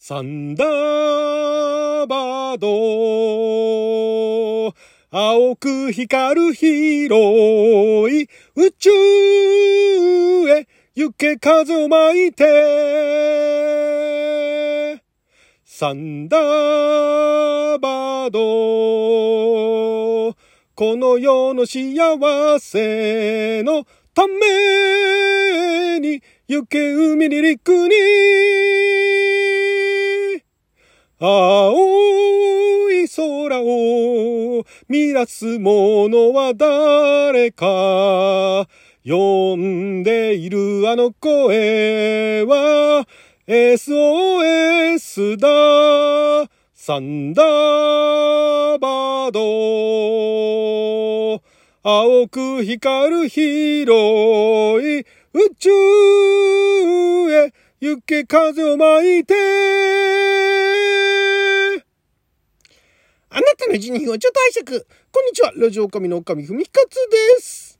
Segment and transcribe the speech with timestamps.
[0.00, 2.68] サンダーバード
[5.10, 8.90] 青く光る広い宇宙
[10.50, 12.44] へ行け風を巻いて。
[15.64, 18.38] サンダーバード。
[20.76, 23.84] この世の幸せの
[24.14, 29.27] ために行け海に陸に。
[31.20, 38.68] 青い空を見出す者は誰か。
[39.04, 43.04] 呼んでいるあの声は
[43.48, 46.48] SOS だ。
[46.72, 49.40] サンダーバード。
[51.82, 55.06] 青く光る広い宇
[55.58, 55.70] 宙
[57.32, 57.52] へ。
[57.80, 59.34] 行け風を巻いて
[63.30, 64.84] あなたの一日をちょっと拝借。
[65.12, 65.52] こんにちは。
[65.54, 66.94] ラジオ神の神ふみかつ
[67.36, 67.78] です。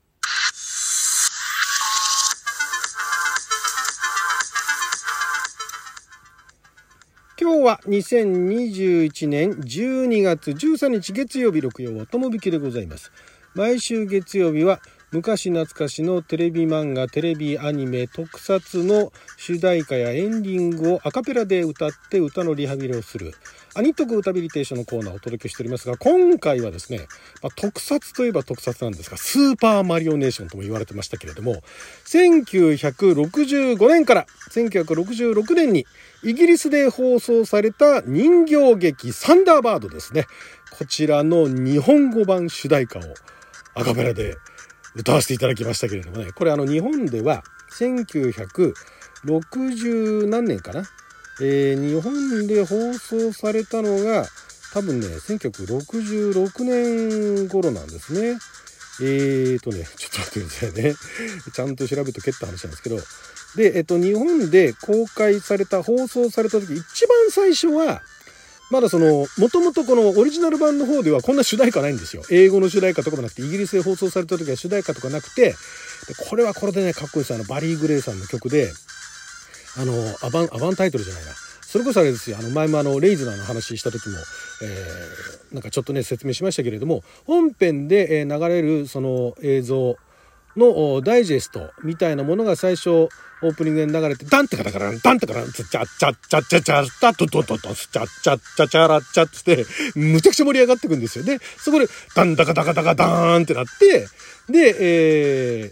[7.37, 13.11] 今日は2021年12月13日月曜日六曜はとも引きでございます。
[13.53, 14.79] 毎週月曜日は
[15.11, 23.33] 昔懐かしのテレビ漫画、テレビアニメ、特撮の主題歌やエンディングをアカペラで歌って歌のリハビリをする
[23.73, 27.07] アニトク歌ビリテーションのコーナーをお届けしておりますが、今回はですね、
[27.41, 31.63] まあ、特撮といえば特撮なんですが、スーパーマリオネーションとも言われてましたけれども、
[32.05, 35.87] 1965年から1966年に
[36.23, 40.25] イギリスで放送された人形劇サンダーバードですね。
[40.77, 43.01] こちらの日本語版主題歌を
[43.73, 44.35] アカペラで
[44.95, 50.83] 歌わせていただきましたけれどもね、これあの日本では1960何年かな、
[51.41, 54.25] えー、日本で放送されたのが
[54.73, 58.37] 多分ね、1966年頃なんですね。
[59.01, 60.93] えーとね、 ちょっと待ってくださいね。
[61.53, 62.99] ちゃんと調べとけって話なんですけど、
[63.55, 68.03] で、えっと、日本で公開された、放送された時、一番最初は、
[68.69, 72.23] まだその、もともとこのオリジナル版の方ではこんな主題歌ないんですよ。
[72.29, 75.55] 英語の主題歌とかもなくて、イギリスで放送された時は主題歌とかなくて、で
[76.29, 77.33] これはこれでね、かっこいいです。
[77.33, 78.71] あの、バリー・グレイさんの曲で、
[79.77, 81.31] あの、アバン、アバンタイトルじゃないな。
[81.61, 82.37] それこそあれですよ。
[82.39, 84.17] あの、前もあの、レイズナーの話した時も、
[84.63, 89.97] えー、なんかちょっとね、説明しましたけれども、本編で、流れるその映像
[90.59, 93.09] のダイジェストみたいなものが最初、
[93.41, 99.65] オープニングで流れて、ダンってカタカラン、ダンってカラン、チャッチャッチャッチャッチャッチャッタトトトト、チャッチャッチャッチャラッチャッって、
[99.95, 101.23] むちゃくちゃ盛り上がってくんですよ。
[101.23, 104.07] で、そこで、ダンダカダカダカダーンってなって、
[104.49, 105.71] で、え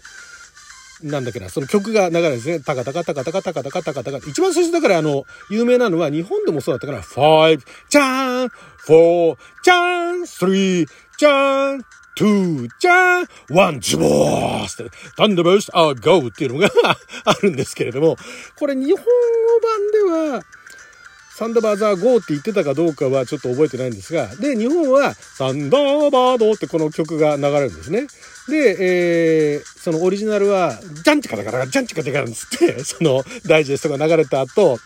[1.02, 2.60] なんだっけな、その曲が流れですね。
[2.60, 4.30] タカタカタカタカタカタカタカタカ。
[4.30, 8.50] 一番最初だからあの、有名なのは日本でもそうだったから、5、じゃーん、
[8.86, 10.86] 4、じゃーん、3、
[11.18, 11.82] じゃーん、
[12.18, 16.68] 2、じゃーん、1、ズボースって、タンダーバースト、アウゴーっていうのが
[17.24, 18.16] あるんですけれども、
[18.58, 19.02] これ日本語
[20.12, 20.42] 版では、
[21.36, 28.08] Thunderbirds are GO って言ってたかどうかはちょっと覚えてないんですが、で、日本はサンダーバードってこの曲が流れるんですね。
[28.48, 34.78] で、えー、そのオリジナルは、ジャンチカだから、ジャンチカだからつって、 そのダイジェストが流れた後、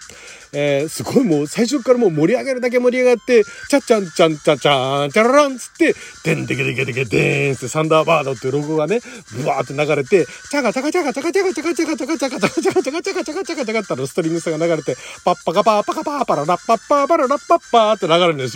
[0.55, 9.01] えー、すごいもう最初からもう盛り上げるだけ盛り上がって、チャチャンチャンチャチャーン、チャラランつって、デンデケデケデケデーンってサンダーバードっていうロゴがね、
[9.33, 18.49] ブワーって流れて、チャカチャカチャカチャカチャカチャカチャカチャカチャカチャカチャカチャカチャカチャカチャカチャカってあのストリングスが流れて、パッパカパーパカパーパララッパッパーパララッパッパーって流れるんで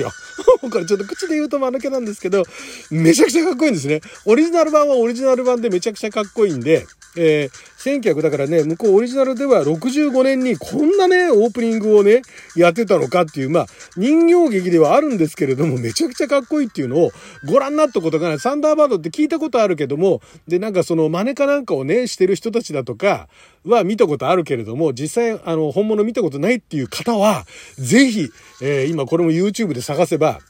[0.61, 2.45] これちょっと口で言うと間抜けなんですけど、
[2.91, 4.01] めちゃくちゃかっこいいんですね。
[4.25, 6.87] オリジナル版はオリジナル版でめちゃくちゃかっこいいんで、
[7.17, 7.51] えー、
[7.87, 12.23] 1900だからね、向こうオリジナルでは65年にこんなね、オープニングをね、
[12.57, 13.67] やってたのかっていう、まあ、
[13.97, 17.13] 人形劇ではあるんですけれども、めちゃくちゃかっこいいっていうのを
[17.45, 18.39] ご覧になったことがない。
[18.41, 23.29] サンダーバードって聞いたことあるけども、で、なんかその真似かなんかをね、してる人たちだとか
[23.65, 27.45] は見たことあるけれども、実際、あの、本物見たことないっていう方は、
[27.79, 28.31] ぜひ、
[28.63, 30.41] えー、今これも YouTube で探せば、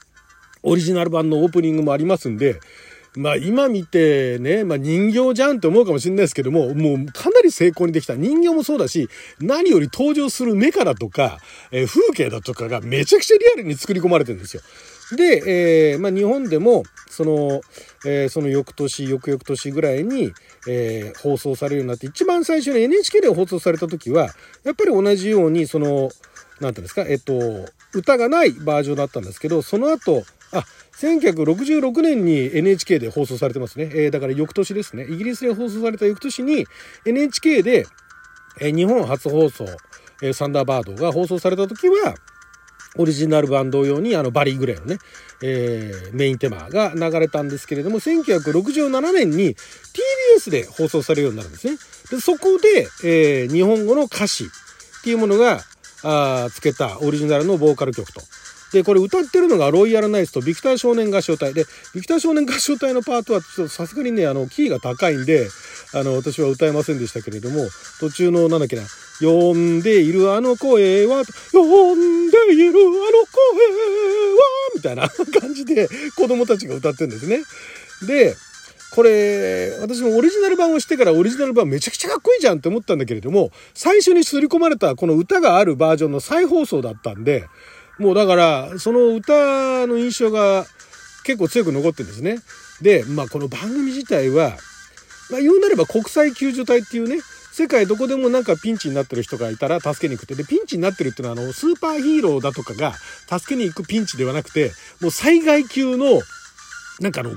[0.63, 2.59] オリジナル版のオープニングもありますんで、
[3.17, 8.15] まあ今見てね、まあ人形じゃんって思うかもしれないですけども、もうかなり成功にできた。
[8.15, 9.09] 人形もそうだし、
[9.39, 11.39] 何より登場するメカだとか、
[11.71, 14.61] えー、風景だとかがめちゃくちゃリアルに作り込まれてるんですよ。
[15.15, 17.61] で、えー、まあ日本でも、その、
[18.05, 20.33] えー、その翌年、翌々年ぐらいに、
[20.67, 24.29] えー、放送されるようになって、一番最初に NHK で放送された時は、
[24.63, 26.09] やっぱり同じように、その、
[26.59, 30.63] なんていうんですか、えっと、歌がないバージョンだったんですけど、その後、あ、
[30.99, 33.89] 1966年に NHK で放送されてますね。
[33.93, 35.05] えー、だから翌年ですね。
[35.05, 36.65] イギリスで放送された翌年に
[37.05, 37.85] NHK で、
[38.59, 39.65] えー、日本初放送、
[40.21, 42.15] えー、サンダーバードが放送された時は、
[42.97, 44.97] オリジナル版同様にあのバリー・グレーのね、
[45.43, 49.55] えー、メインテーマが流れたんですけれども、1967年に
[50.35, 51.77] TBS で放送されるようになるんですね。
[52.09, 54.47] で、そこで、えー、日本語の歌詞っ
[55.03, 55.61] ていうものが、
[56.03, 58.21] あつけたオリジナルのボーカル曲と。
[58.73, 61.65] で、これ歌ってるのがロイヤルナイツとビクター少年合唱隊で、
[61.95, 65.49] ビクター少年合唱隊のパートはちょっとさすがにね、あの、キーが高いんで、
[65.93, 67.67] あの、私は歌えませんでしたけれども、
[67.99, 68.83] 途中のなんだっけな、
[69.21, 71.23] 呼んでいるあの声は、
[71.53, 74.43] 呼んでいるあの声は、
[74.75, 75.09] みたいな
[75.39, 77.43] 感じで子供たちが歌ってるんですね。
[78.05, 78.35] で、
[78.91, 87.45] これ、私もオリジナル版をしてからオリジナル版めちゃくちゃかっこいいじゃんって思ったんだけれども、最初に刷り込まれたこの歌があるバージョンの再放送だったんで、
[87.99, 90.65] もうだから、その歌の印象が
[91.23, 92.39] 結構強く残ってるんですね。
[92.81, 94.57] で、まあこの番組自体は、
[95.31, 97.19] まあ言うなれば国際救助隊っていうね、
[97.51, 100.35] 世界どこでもなんかピンチになってる人がいたら助けに行くって。
[100.35, 102.93] で、ピンチになってるっていうのはあの、スーパーヒーローだとかが
[103.27, 104.71] 助けに行くピンチではなくて、
[105.01, 106.21] もう災害級の、
[106.99, 107.31] なんかあの、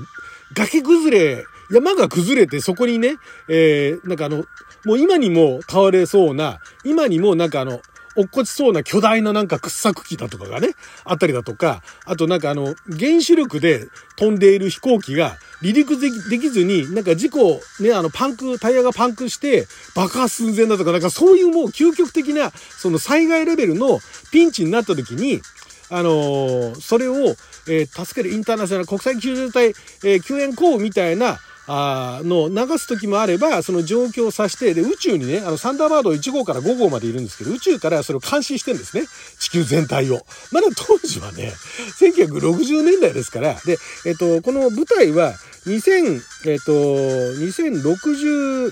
[0.53, 3.15] 崖崩れ、山が崩れてそこにね、
[3.49, 4.45] えー、なんかあの、
[4.85, 7.81] もう今にも倒れそうな、今にもなんかあの、
[8.15, 10.69] 落っこちそうな巨大ななんか掘削機だとかがね、
[11.05, 13.87] あったりだとか、あとなんかあの、原子力で
[14.17, 23.99] 飛んでいる飛行機が離陸できずに、なんか事故、ね、あの、パンク、タイヤがパンクして爆発寸前だとか、なんかそういうもう究極的な、その災害レベルの
[24.31, 25.41] ピンチになった時に、
[25.89, 27.35] あのー、それを、
[27.67, 29.67] えー、助けるインターナショナル国際救助隊、
[30.09, 39.05] えー、救援工みたいな、あの流す時もあればその状況を指してで宇宙にねあのサンダーバード1号から5号までいるんですけど宇宙からそれを監視してんですね。
[39.39, 40.25] 地球全体を。
[40.51, 41.53] まだ当時はね
[41.99, 45.33] 1960年代ですからで、えっと、この舞台は
[45.65, 46.21] 2000、
[46.51, 48.71] えっと、2065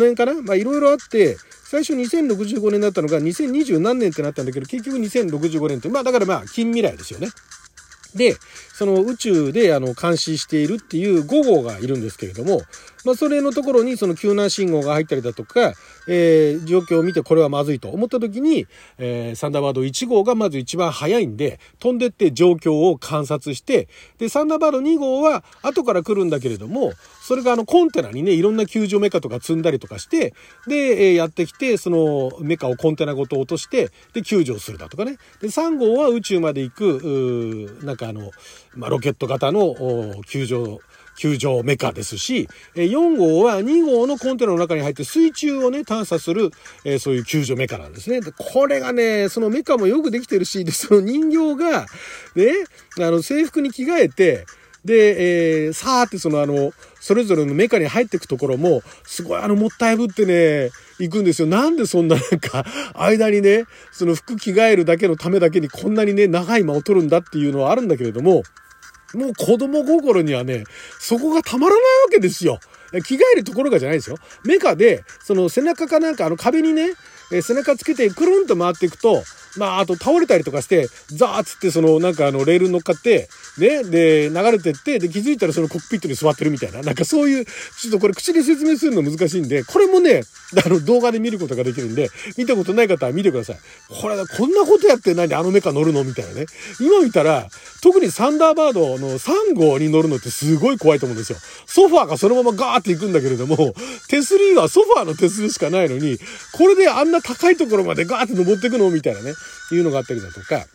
[0.00, 0.34] 年かな？
[0.40, 7.28] まあいろいろあって最初2065年だったのが2020何年ってなったんだけど結局2065年ってまあだからまあ近未来ですよね。
[8.14, 8.36] で、
[8.72, 12.62] その宇宙であの監視しているっていう5号がいるんですけれども、
[13.04, 15.74] まあ、それのところにその救難信号が入ったりだとか、
[16.08, 18.66] えー、状況を見てこれはまずいと思った時に、
[18.98, 23.88] えー、サンダーバード1号がまず一番早いんで、飛んでって状況を観察して、
[24.18, 30.32] で、サンダーバード2号は後から来るんだけれども、それがあのコンテナにね、いろんな救助メカとか積んだりとかして、
[30.66, 35.18] で、えー、やってきて、そのメカをコンテナごと落として、で、救助するだとかね。
[35.42, 38.30] で、3号は宇宙まで行く、なんかあの、
[38.74, 39.74] まあ、ロケット型の
[40.26, 40.78] 救助
[41.18, 46.52] 救助メカですし、4号は2号のコンテナの中に入って水中をね、探査する、
[46.84, 48.20] え、そういう救助メカなんですね。
[48.20, 51.86] で、これがね、そのメカもよくできてるし、で、その人形が、
[52.36, 52.52] ね、
[52.98, 54.46] あの、制服に着替えて、
[54.84, 60.70] で、えー、さーってそのあの、それぞれのメカに入っていくところも、すごいあの、もったいぶってね、
[61.00, 61.48] 行くんですよ。
[61.48, 68.44] なんでそんななんか、間にね、その服着替えるだけのためだけにこんなにね、長い間を取るんだっていうのはあるんだけれども、
[69.14, 70.64] もう子供心にはね、
[70.98, 72.58] そこがたまらないわけですよ。
[73.04, 74.16] 着替えるところがじゃないですよ。
[74.44, 76.92] メカで、その背中かなんかあの壁にね、
[77.42, 79.22] 背中つけてくるんと回っていくと、
[79.58, 83.28] まあ、あと倒れたりとかして、ザーッつってそのなんかあのレールに乗っかって、
[83.58, 90.22] ね、で、流れてって、で、気づいたらそのコックピットに座ってるみたいな、なんかそういう、ちょっとこれ口で説明するの難しいんで、これもね、
[90.64, 93.58] あの動画で見ることができるんで、見たことない方は見てください。
[94.00, 96.46] これ、こんなことやって何あのメカ乗るのみたいなね。
[96.80, 97.48] 今見たら、
[97.82, 101.38] 特にサンダーバードの3号に乗るのってすごい怖いと思うんですよ。
[101.66, 103.74] ソファーがそのままガーって行くんだけれども、
[104.08, 106.18] 手すりはソファーの手すりしかないのに、
[106.52, 109.34] これであんな高いところまでガーって登っていくのみたいなね、
[109.72, 110.66] いうのがあったりだとか、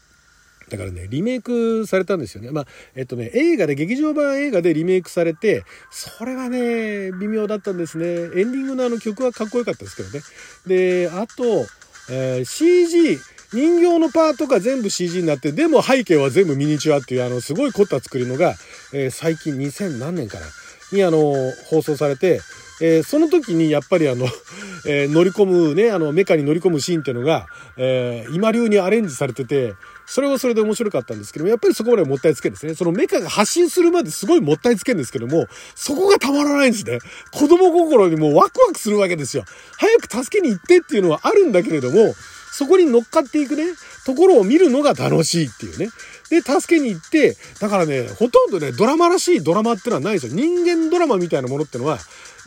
[0.70, 2.52] だからね、リメイクされたんですよね。
[2.52, 2.66] まあ、
[2.96, 8.06] えっとね、映画で、劇場版映画でリメイクされて、それはね、微妙だったんですね。
[8.06, 10.22] エンディングのあの曲はかっこよかったですけどね。
[10.66, 11.68] で、あと、
[12.10, 13.20] えー、CG、
[13.54, 18.56] 人形のパートが全部 CG になって、でも背景は全部ミニチュアっていう、あの、すごい凝った作りのが、
[18.94, 20.46] えー、最近2000何年かな、
[20.92, 21.34] にあの、
[21.70, 22.42] 放送されて、
[22.82, 24.28] えー、その時にやっぱりあの、
[24.86, 29.76] えー、乗り込むね、あの、メカに乗り込むシーンっていうのが、えー、今流にアレンジされてて、
[30.06, 32.76] それはそれで面白かったんですけども、やっぱりそこまでもったいつけんですね。
[32.76, 37.00] そのメカが発信するまですごいもったいつけんですけども、そこがたまらないんですね。
[37.32, 39.46] 子供心にもうワクワクするわけですよ。
[39.78, 42.14] 早く助けに行ってっていうのはあるんだけれども、
[42.54, 43.64] そこに乗っかっていくね、
[44.06, 45.90] ところを見るのが楽しいっていうね。
[46.30, 50.34] で、助けに行って、だからね、ほとんどね、ドラマらしいドラマってのはないですよ。
[50.36, 51.98] 人間ドラマみたいなものってのは、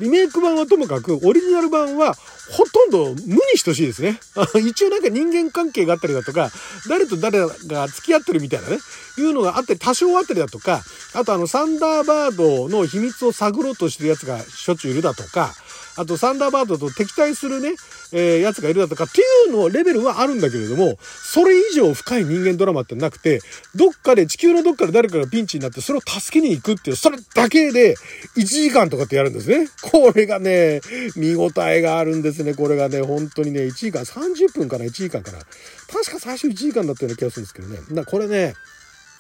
[0.00, 2.14] リメイク版はともかく、オリジナル版は
[2.50, 4.20] ほとんど無に等しいですね。
[4.66, 6.50] 一応なんか人間関係があったりだとか、
[6.88, 8.78] 誰と誰が付き合ってるみたいなね、
[9.18, 10.82] いうのがあって、多少あったりだとか、
[11.14, 15.54] あとあの、サンダーバードの秘密を探ろうとしてるやつがしょっちゅういるだとか、
[15.96, 17.74] あとサンダーバードと敵対するね、
[18.12, 23.40] えー、やつがいるだとかっていうのレベルはあるんだけれども、それ以上深い人間ドラマってなくて、
[23.74, 27.94] どっかで地球のどっかで誰かがピンチになってそれを助けに行くっていう、それだけで
[28.36, 29.68] 1時間とかってやるんですね。
[29.82, 30.80] これがね、
[31.16, 32.54] 見応えがあるんですね。
[32.54, 35.38] これがね、本当にね、1時間30分から1時間から。
[35.38, 37.78] 確か最初1時間だったような気がするんですけどね。
[37.92, 38.54] だこれね、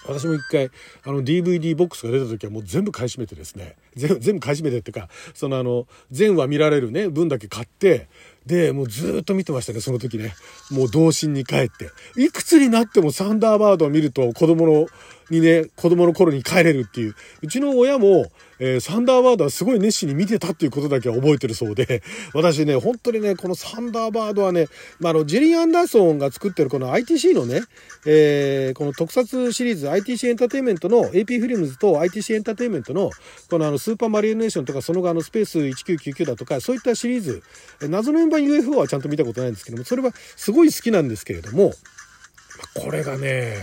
[0.08, 0.70] 私も一回
[1.04, 8.08] あの DVD ボックスが出た時はもう全部買い占めてですね全部買い占めてっていうかそのあの全話見られるね分だけ買って
[8.46, 10.34] でもうずっと見てましたねその時ね。
[10.70, 11.90] もう童心に帰って。
[12.16, 14.86] いくつになってもサンダーバードを見ると子供の
[15.30, 17.14] にね子供の頃に帰れるっていう。
[17.42, 18.26] うちの親も
[18.58, 22.02] えー、サンダーバードはすごい熱心に見てたっていうことだけは覚えてるそうで、
[22.34, 27.62] 私ね、本当にね、このサンダーバードはね、まあ、あの、ジェリー・アンダーソンが作ってるこの ITC のね、
[28.06, 33.10] えー、この特撮シリーズ ITC エンターテインメントの AP フィルムズと ITC エンターテインメントの
[33.50, 37.42] このあのスーパーマリオネーションとかその側のスペース1999だとかそういったシリーズ、
[37.82, 41.72] 謎の円盤 UFO はちゃんと見たことないんですけども、それはすごい好きなんですけれども、
[42.74, 43.56] これがね、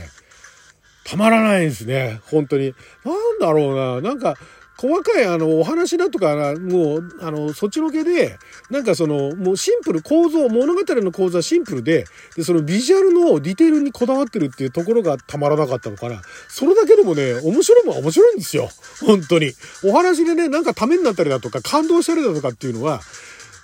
[1.06, 2.22] たまらないんですね。
[2.26, 2.74] 本当に。
[3.04, 4.02] なんだろうな。
[4.02, 4.36] なんか、
[4.78, 8.38] 細かいあのお話だとかもうあのそっちのけで
[8.70, 16.22] なんかそのもうシンプル構造物語の構造はシンプルででそのビジュアルのディテールにこだわってるっていうところがたまらなかったのかな。
[16.48, 18.70] それだけでもね面白いも面白いんですよ。
[19.06, 19.52] 本当に。
[19.84, 23.02] お話でねなんかためになったりだとか感動したりだとかっていうのは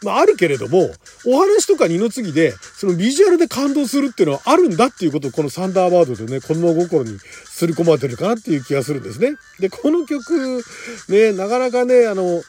[0.03, 0.89] まあ、あるけれども、
[1.25, 9.35] お話とか二の次で、そのビジュアルで感動するっていうのはあるんだっていうことをこのサンダーバードでね、子供心にすり込まれてるかなっていう気がするんですね。
[9.59, 10.63] で、この曲、
[11.09, 12.41] ね、なかなかね、あの、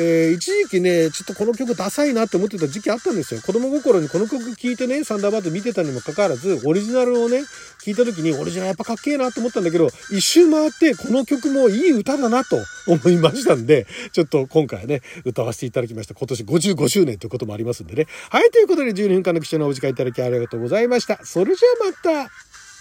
[0.00, 3.42] えー、一時期ね、ちょっとこの曲ダサいなって思ってた時期あったんですよ。
[3.42, 7.42] 子供心にこの曲聴いてね、サンダーバード見てたにもかかわらず、オリジナルをね、
[7.84, 16.14] 聴いた時にオリジナルやっぱかっけえなと思ったんだけど、一周回ってこの曲もいい歌だなと 思いましたんで、ちょっと今回ね、歌わせていただきました。
[16.14, 18.06] 今年55周年ということもありますんでね。
[18.30, 21.20] はい、ということで12分間の貴重なお時間いただきありがとうございました。
[21.24, 22.30] それじゃあまた